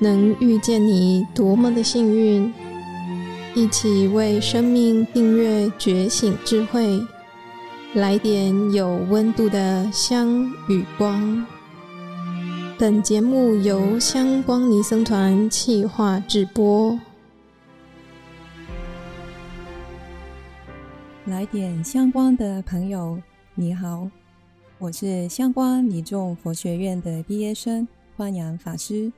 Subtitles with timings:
[0.00, 2.52] 能遇见你，多么的幸运！
[3.54, 7.04] 一起为生命订阅觉醒智慧，
[7.94, 11.44] 来点有温度的香与光。
[12.78, 16.96] 本节目由香光尼僧团企划制播。
[21.24, 23.20] 来点香光的朋友，
[23.56, 24.08] 你好，
[24.78, 29.10] 我是香光尼众佛学院的毕业生欢迎法师。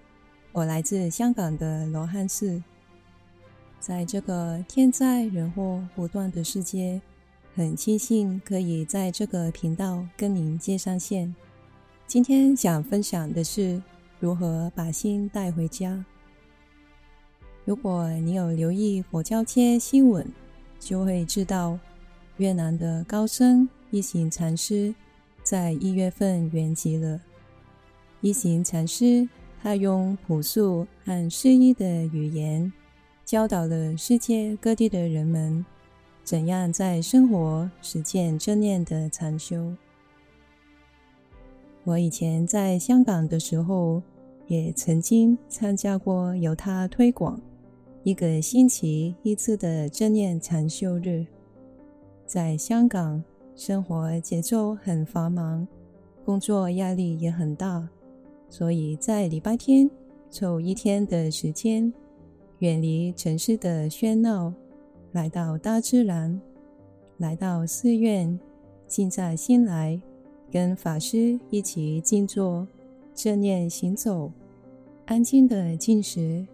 [0.53, 2.61] 我来自香港的罗汉寺，
[3.79, 7.01] 在这个天灾人祸不断的世界，
[7.55, 11.33] 很庆幸可以在这个频道跟您接上线。
[12.05, 13.81] 今天想分享的是
[14.19, 16.05] 如何把心带回家。
[17.65, 20.27] 如果你有留意佛教界新闻，
[20.81, 21.79] 就会知道
[22.39, 24.93] 越南的高僧一行禅师
[25.45, 27.21] 在一月份圆寂了。
[28.21, 29.29] 一行禅师。
[29.63, 32.73] 他用朴素和诗意的语言，
[33.27, 35.65] 教导了世界各地的人们，
[36.25, 39.75] 怎样在生活实践正念的禅修。
[41.85, 44.03] 我以前在香港的时候，
[44.47, 47.39] 也曾经参加过由他推广
[48.03, 51.27] 一个星期一次的正念禅修日。
[52.25, 53.23] 在香港，
[53.55, 55.69] 生活节奏很繁忙，
[56.25, 57.87] 工作压力也很大。
[58.51, 59.89] 所以在礼拜天
[60.29, 61.91] 抽一天的时间，
[62.59, 64.53] 远离城市的喧闹，
[65.13, 66.39] 来到大自然，
[67.19, 68.39] 来到寺院，
[68.89, 69.99] 静下心来，
[70.51, 72.67] 跟法师一起静坐、
[73.15, 74.33] 正念行走，
[75.07, 76.45] 安静的进食。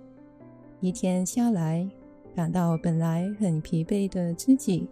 [0.80, 1.88] 一天下来，
[2.34, 4.86] 感到本来很疲惫的自己，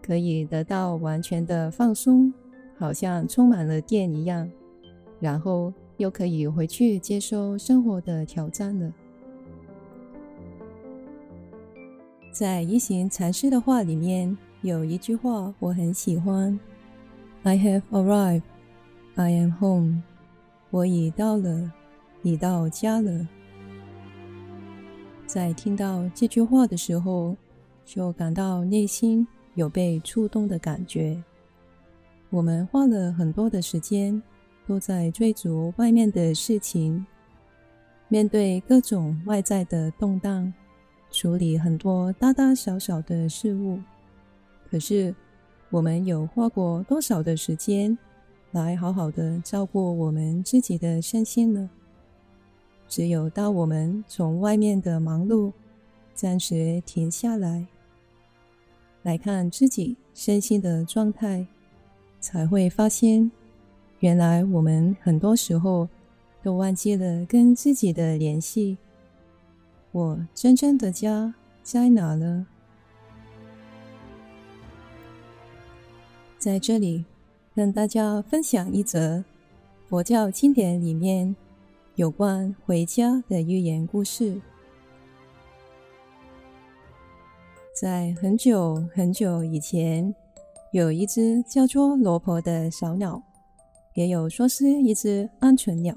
[0.00, 2.32] 可以得到完全的放松，
[2.78, 4.50] 好像充满了电一样，
[5.20, 5.70] 然后。
[5.96, 8.92] 又可以回去接受生活的挑战了。
[12.32, 16.58] 在一行禅师的话里面有一句话我很喜欢
[17.44, 18.42] ：“I have arrived,
[19.14, 20.02] I am home。”
[20.70, 21.72] 我已到了，
[22.22, 23.28] 已到家了。
[25.26, 27.36] 在听到这句话的时候，
[27.84, 29.24] 就感到内心
[29.54, 31.22] 有被触动的感觉。
[32.30, 34.20] 我们花了很多的时间。
[34.66, 37.04] 都在追逐外面的事情，
[38.08, 40.52] 面对各种外在的动荡，
[41.10, 43.78] 处理很多大大小小的事物。
[44.70, 45.14] 可是，
[45.70, 47.96] 我们有花过多少的时间
[48.52, 51.68] 来好好的照顾我们自己的身心呢？
[52.88, 55.52] 只有当我们从外面的忙碌
[56.14, 57.66] 暂时停下来，
[59.02, 61.46] 来看自己身心的状态，
[62.20, 63.30] 才会发现。
[64.04, 65.88] 原来我们很多时候
[66.42, 68.76] 都忘记了跟自己的联系。
[69.92, 72.46] 我真正的家在哪呢？
[76.38, 77.06] 在这里
[77.54, 79.24] 跟大家分享一则
[79.88, 81.34] 佛教经典里面
[81.94, 84.38] 有关回家的寓言故事。
[87.72, 90.14] 在很久很久以前，
[90.72, 93.22] 有一只叫做罗婆的小鸟。
[93.94, 95.94] 也有说是一只鹌鹑鸟。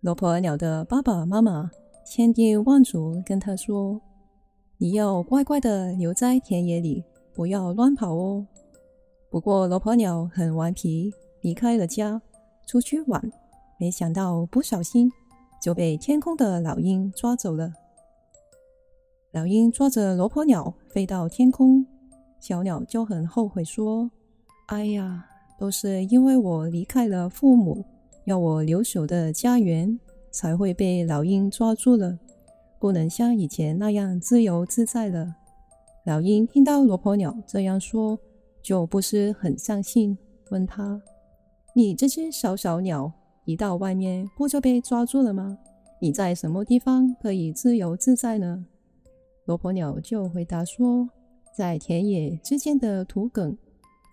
[0.00, 1.70] 罗婆鸟的爸爸妈妈
[2.06, 4.00] 千叮万嘱跟他说
[4.78, 8.46] ：“你要乖乖的留在田野里，不要乱跑哦。”
[9.30, 12.20] 不过罗婆鸟很顽皮，离开了家
[12.66, 13.32] 出去玩，
[13.80, 15.10] 没想到不小心
[15.60, 17.72] 就被天空的老鹰抓走了。
[19.32, 21.84] 老鹰抓着罗婆鸟飞到天空，
[22.38, 24.08] 小鸟就很后悔说
[24.68, 25.28] ：“哎呀！”
[25.58, 27.84] 都是因为我离开了父母，
[28.24, 29.98] 要我留守的家园，
[30.30, 32.18] 才会被老鹰抓住了，
[32.78, 35.34] 不能像以前那样自由自在了。
[36.04, 38.18] 老鹰听到罗婆鸟这样说，
[38.62, 40.16] 就不是很相信，
[40.50, 41.00] 问他
[41.74, 43.10] ：“你这只小小鸟，
[43.44, 45.56] 一到外面不就被抓住了吗？
[46.00, 48.66] 你在什么地方可以自由自在呢？”
[49.46, 51.08] 罗婆鸟就回答说
[51.56, 53.56] ：“在田野之间的土埂。”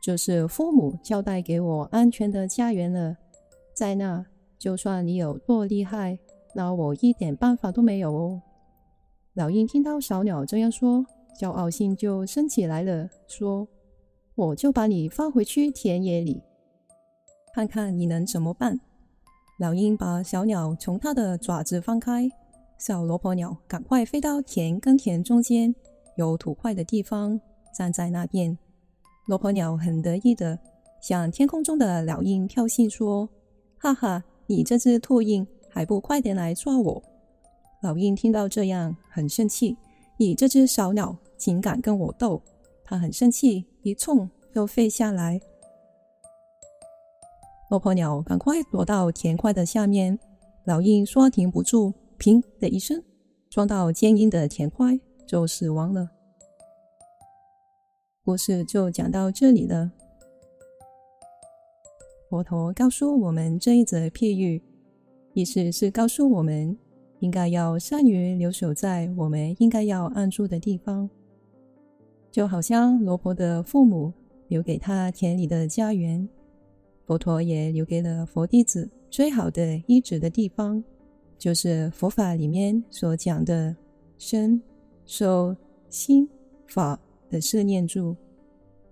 [0.02, 3.16] 就是父母交代给我安全的家园了，
[3.76, 4.26] 在那，
[4.58, 6.18] 就算你有多厉害，
[6.56, 8.42] 那我一点办法都没有哦。
[9.36, 11.06] 老鹰听到小鸟这样说，
[11.40, 13.68] 骄傲心就升起来了，说
[14.34, 16.42] ：“我就把你放回去田野里，
[17.54, 18.80] 看看你能怎么办。”
[19.60, 22.28] 老鹰把小鸟从它的爪子放开，
[22.80, 25.76] 小罗婆鸟赶快飞到田跟田中间
[26.18, 27.40] 有土块的地方，
[27.72, 28.58] 站在那边。
[29.28, 30.58] 罗婆鸟很得意的
[31.02, 33.30] 向天空中的老鹰挑衅说
[33.80, 37.02] ：“哈哈，你这只秃鹰还不快点来抓我！
[37.82, 39.78] 老鹰听到这样，很生气。
[40.18, 42.42] 你这只小鸟竟敢跟我斗！
[42.84, 45.40] 他很生气，一冲又飞下来。
[47.70, 50.20] 罗婆鸟赶快躲到田块的下面。
[50.66, 53.02] 老鹰说停不住，砰的一声，
[53.50, 56.08] 撞到坚硬的田块，就死亡了。
[58.32, 59.92] 故事就讲到这里了。
[62.30, 64.62] 佛陀告诉我们这一则譬喻，
[65.34, 66.78] 意思是告诉我们。
[67.20, 71.10] 应该要善于留守在我们应该要安住的地方，
[72.32, 74.14] 就好像罗婆的父母
[74.48, 76.26] 留给他田里的家园，
[77.06, 80.82] 佛陀也留给了佛弟子最好的依止的地方，
[81.38, 83.76] 就是佛法里面所讲的
[84.18, 84.60] 身、
[85.06, 85.54] 受、
[85.90, 86.28] 心、
[86.66, 86.98] 法
[87.32, 88.16] 的四念住。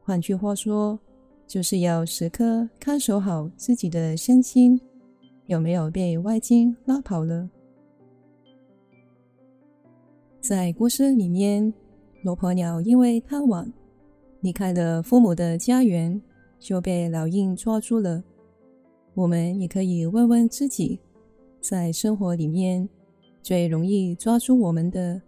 [0.01, 0.97] 换句话说，
[1.45, 4.79] 就是要时刻看守好自己的身心，
[5.45, 7.47] 有没有被外境拉跑了。
[10.39, 11.71] 在故事里面，
[12.23, 13.71] 罗婆鸟因为贪玩，
[14.39, 16.19] 离开了父母的家园，
[16.59, 18.23] 就被老鹰抓住了。
[19.13, 20.97] 我们也可以问问自己，
[21.59, 22.87] 在生活里面
[23.43, 25.21] 最容易抓住我们的，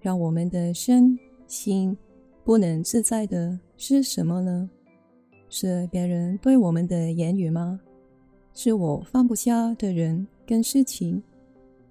[0.00, 1.16] 让我们的身
[1.46, 1.96] 心
[2.44, 4.68] 不能自在的是什么呢？
[5.48, 7.80] 是别人对我们的言语吗？
[8.52, 11.22] 是我放不下的人跟事情，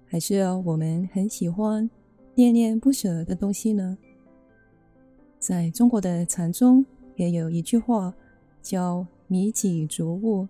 [0.06, 1.90] 还是我们很喜欢？
[2.36, 3.98] 恋恋不舍的东西呢？
[5.40, 6.86] 在中国的禅宗
[7.16, 8.14] 也有一句话
[8.62, 10.48] 叫“迷己逐物”。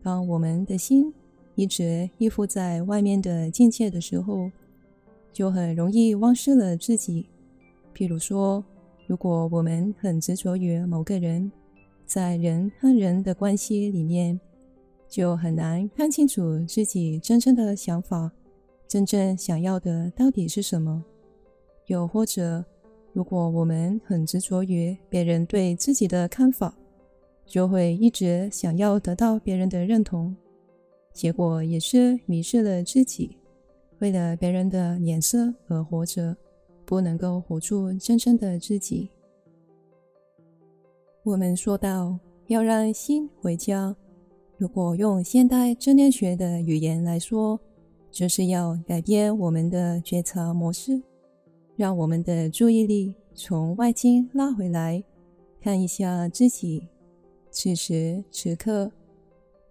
[0.00, 1.12] 当我们的心
[1.56, 4.50] 一直依附在外面的境界的时候，
[5.32, 7.26] 就很容易忘失了自己。
[7.94, 8.64] 譬如说，
[9.06, 11.50] 如果我们很执着于某个人，
[12.06, 14.38] 在人和人的关系里面，
[15.08, 18.30] 就很难看清楚自己真正的想法。
[18.86, 21.04] 真正想要的到底是什么？
[21.86, 22.64] 又或者，
[23.12, 26.74] 如果我们很执着于别人对自己的看法，
[27.44, 30.34] 就会一直想要得到别人的认同，
[31.12, 33.36] 结果也是迷失了自己，
[33.98, 36.36] 为了别人的脸色而活着，
[36.84, 39.10] 不能够活出真正的自己。
[41.22, 43.96] 我们说到要让心回家，
[44.58, 47.58] 如果用现代正念学的语言来说，
[48.10, 51.02] 就是要改变我们的觉察模式，
[51.76, 55.02] 让我们的注意力从外境拉回来，
[55.60, 56.86] 看一下自己
[57.50, 58.92] 此时此刻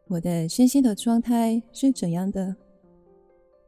[0.08, 2.56] 我的身心的状态是怎样的。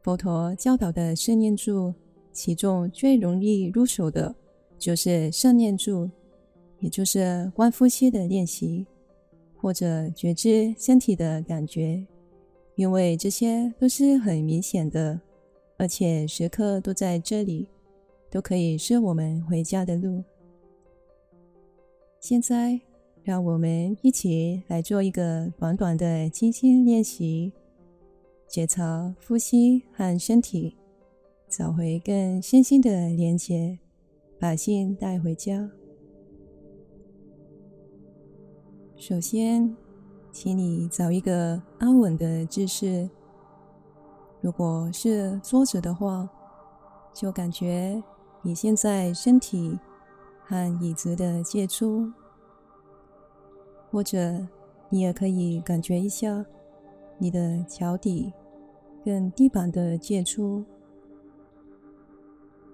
[0.02, 1.94] 佛陀教导的四念住，
[2.36, 4.34] 其中最容易入手的
[4.78, 6.10] 就是胜念住，
[6.80, 8.84] 也就是观呼吸的练习，
[9.56, 12.06] 或者觉知身体的感觉。
[12.74, 15.18] 因为这些都是很明显的，
[15.78, 17.66] 而且时刻都在这里，
[18.30, 20.22] 都可以是我们回家的路。
[22.20, 22.78] 现在，
[23.24, 27.50] 让我们一起来做一个短短的静心练习，
[28.46, 30.76] 觉察呼吸和身体，
[31.56, 33.78] 找回更身心的连接，
[34.38, 35.70] 把信带回家。
[38.94, 39.74] 首先，
[40.30, 43.08] 请你找一个安稳的姿势。
[44.42, 46.28] 如果是坐着的话，
[47.14, 48.02] 就感觉
[48.42, 49.78] 你现在身体
[50.44, 52.12] 和椅子的接触；
[53.90, 54.46] 或者
[54.90, 56.44] 你也可以感觉一下
[57.16, 58.30] 你的脚底
[59.02, 60.62] 跟地板的接触。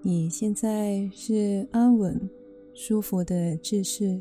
[0.05, 2.29] 你现在是安稳、
[2.75, 4.21] 舒服的姿势。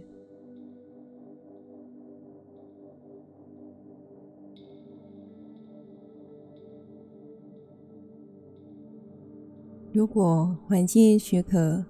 [9.92, 11.84] 如果环境许可，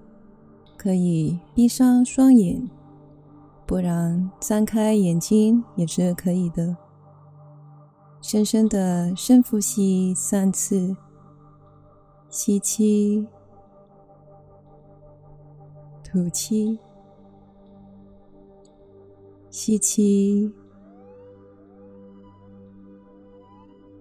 [0.78, 2.66] 可以闭上双眼，
[3.68, 6.76] 不然张开眼睛也是可以的。
[8.22, 10.96] 深深的深呼吸三次，
[12.30, 13.28] 吸气，
[16.12, 16.78] 吐气，
[19.50, 20.52] 吸气，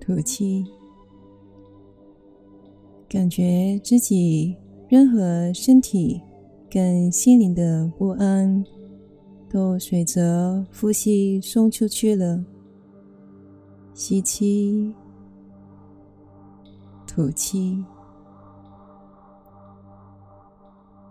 [0.01, 0.67] 吐气。
[3.09, 4.57] 感觉自己
[4.89, 6.21] 任何身体
[6.69, 8.65] 跟心灵的不安，
[9.49, 12.45] 都随着呼吸送出去了。
[13.95, 14.93] 吸气，
[17.07, 17.85] 吐气，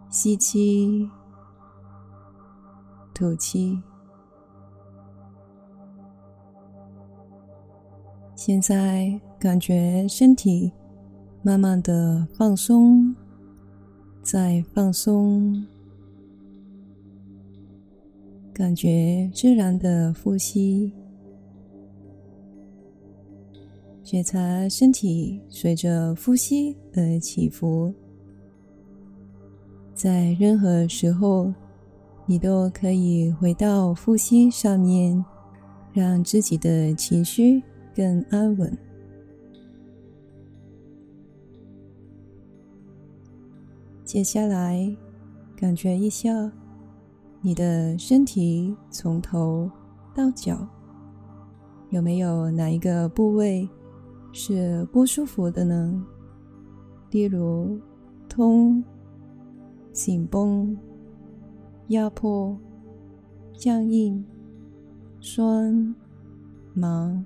[0.10, 1.10] 吸气，
[3.14, 3.82] 吐气。
[8.36, 10.72] 现在感觉身体。
[11.42, 13.16] 慢慢的放松，
[14.22, 15.66] 再放松，
[18.54, 20.92] 感觉自然的呼吸，
[24.04, 27.94] 觉察身体随着呼吸而起伏。
[30.00, 31.54] 在任何时候，
[32.26, 35.26] 你都可以回到呼吸上面，
[35.92, 37.62] 让自己的情绪
[37.94, 38.78] 更安稳。
[44.06, 44.90] 接下来，
[45.58, 46.30] 感觉一下
[47.42, 49.70] 你的身体从头
[50.16, 50.66] 到脚，
[51.90, 53.68] 有没有哪一个部位
[54.32, 56.02] 是不舒服的呢？
[57.12, 57.78] 例如，
[58.30, 58.82] 通。
[60.02, 60.78] 紧绷、
[61.90, 62.58] 压迫、
[63.54, 64.24] 僵硬、
[65.20, 65.94] 酸、
[66.74, 67.22] 麻，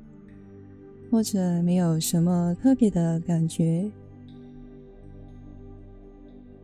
[1.11, 3.91] 或者没有什么特别的感觉，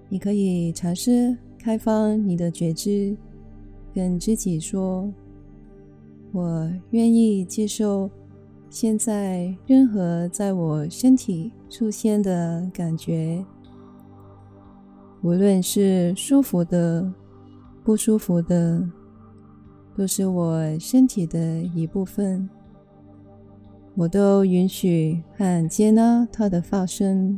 [0.10, 3.16] 你可以尝试开放你的觉知，
[3.94, 5.14] 跟自己说
[6.34, 8.10] ：“我愿意接受
[8.68, 13.46] 现在任何在我身体出现的感觉。”
[15.22, 17.12] 无论是舒服的、
[17.84, 18.82] 不舒服的，
[19.96, 22.50] 都是我身体的一部分。
[23.96, 27.38] 我都允许和接纳它的发生。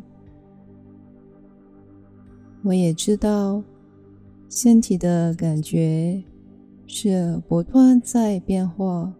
[2.64, 3.64] 我也知道，
[4.48, 6.24] 身体的感觉
[6.86, 9.12] 是不断在变化。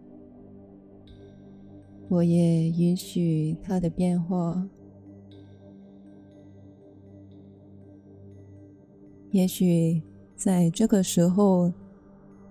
[2.08, 4.64] 我也允许它的变化。
[9.32, 10.00] 也许
[10.36, 11.72] 在这个时候，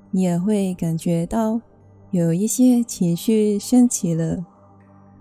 [0.10, 1.62] 你也会感觉到
[2.10, 4.44] 有一些情绪升起了，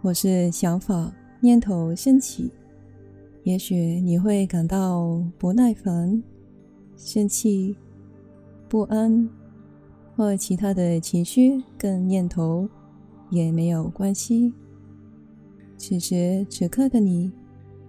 [0.01, 2.51] 或是想法、念头升起。
[3.45, 6.23] 也许你会感到不耐烦、
[6.97, 7.77] 生气、
[8.67, 9.29] 不安，
[10.17, 12.67] 或其他的情绪跟念头
[13.29, 14.53] 也没有关系。
[15.77, 17.31] 此时此刻的你，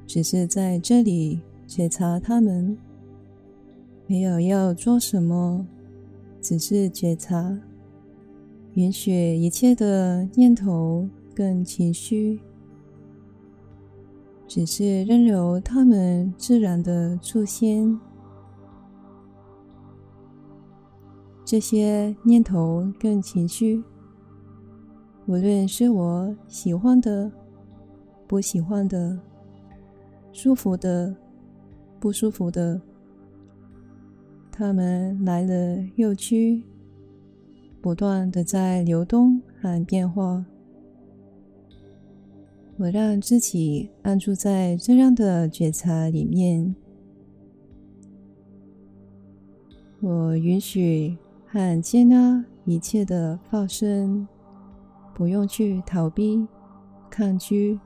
[0.06, 2.78] 只是在这里觉察他们。
[4.12, 5.65] 没有要做什么，
[6.41, 7.58] 只是觉察，
[8.74, 12.38] 允许一切的念头跟情绪，
[14.50, 17.98] 只是任由它们自然的出现。
[21.46, 23.82] 这些念头跟情绪，
[25.25, 27.32] 无论是我喜欢的、
[28.27, 29.18] 不喜欢的、
[30.34, 31.15] 舒服的、
[31.98, 32.77] 不舒服的。
[34.62, 36.62] 他们来了又去，
[37.82, 40.46] 不断的在流动和变化。
[42.77, 46.75] 我让自己安住在这样的觉察里面。
[50.00, 54.27] 我允许和接纳一切的发生，
[55.15, 56.46] 不用去逃避、
[57.10, 57.80] 抗拒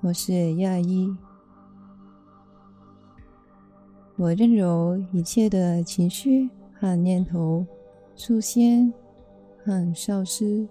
[0.00, 1.14] 或是压抑。
[4.20, 7.64] 我任由一切的情绪和念头
[8.16, 8.92] 出现
[9.62, 10.66] 和消失。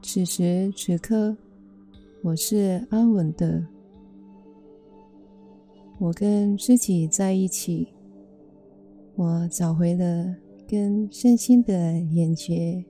[0.00, 1.36] 此时此刻，
[2.22, 3.66] 我是安稳的。
[5.98, 7.88] 我跟自己在一起，
[9.16, 10.36] 我找回了
[10.68, 11.74] 跟身心的
[12.12, 12.84] 连接。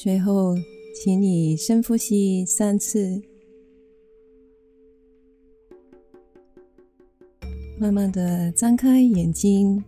[0.00, 0.54] 最后，
[0.94, 3.20] 请你深呼吸三次，
[7.80, 9.82] 慢慢的张开眼睛，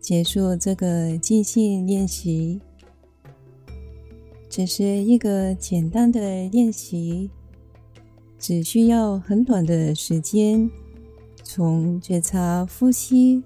[0.00, 2.60] 结束这个静心练习。
[4.48, 7.30] 这是一个简单的练习，
[8.40, 10.68] 只需要很短的时间，
[11.44, 13.40] 从觉察呼吸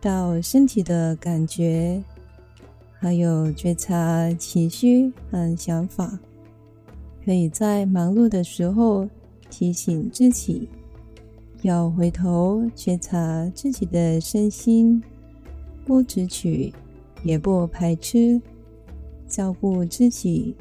[0.00, 2.02] 到身体的感觉。
[3.04, 6.18] 还有觉察情绪和想法，
[7.22, 9.06] 可以在忙碌的时候
[9.50, 10.66] 提醒自己，
[11.60, 15.02] 要回头觉察自己的身心，
[15.84, 16.72] 不执取，
[17.22, 18.40] 也不排斥，
[19.28, 20.54] 照顾自己，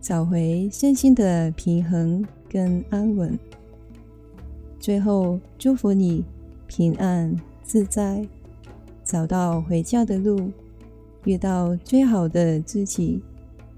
[0.00, 3.38] 找回身心的平衡跟安稳。
[4.80, 6.24] 最后，祝福你
[6.66, 8.26] 平安自在，
[9.04, 10.50] 找到回家的路。
[11.24, 13.20] 遇到最好的自己，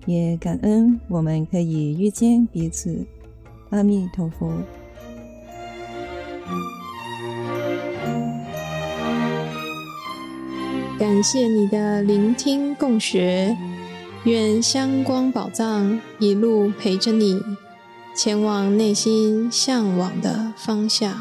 [0.06, 3.04] 也感恩我们可以遇见彼此。
[3.70, 4.52] 阿弥陀佛。
[10.98, 13.56] 感谢你的聆听共学，
[14.24, 17.40] 愿香光宝藏一路陪着你，
[18.14, 21.14] 前往内心向往的方向。